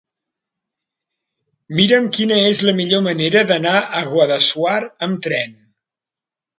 [1.81, 5.59] Mira'm quina és la millor manera d'anar a Guadassuar amb tren.